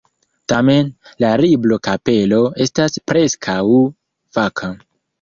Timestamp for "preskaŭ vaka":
3.13-4.77